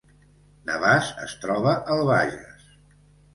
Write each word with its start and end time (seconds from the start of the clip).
Navàs 0.69 1.11
es 1.25 1.35
troba 1.43 1.75
al 1.97 2.03
Bages 2.09 2.67